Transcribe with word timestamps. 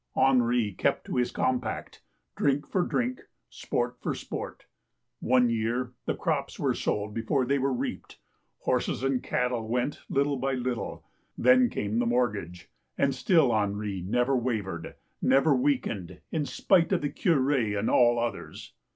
Henri 0.15 0.71
kept 0.71 1.05
to 1.05 1.17
his 1.17 1.29
compact, 1.29 2.01
drink 2.35 2.65
for 2.65 2.81
drink, 2.81 3.21
sport 3.51 3.99
for 4.01 4.15
sport. 4.15 4.65
One 5.19 5.47
year 5.51 5.93
the 6.07 6.15
crops 6.15 6.57
were 6.57 6.73
sold 6.73 7.13
before 7.13 7.45
they 7.45 7.59
were 7.59 7.71
reaped, 7.71 8.17
horses 8.61 9.03
and 9.03 9.21
cattle 9.21 9.67
went 9.67 9.99
little 10.09 10.37
by 10.37 10.53
little, 10.55 11.05
then 11.37 11.69
came 11.69 11.99
mortgage, 11.99 12.71
and 12.97 13.13
still 13.13 13.51
Henri 13.53 14.01
never 14.01 14.35
wavered, 14.35 14.95
never 15.21 15.53
weak 15.55 15.85
ened, 15.85 16.21
in 16.31 16.47
spite 16.47 16.91
of 16.91 17.01
the 17.03 17.09
Cure 17.11 17.51
and 17.51 17.87
all 17.87 18.17
others. 18.17 18.73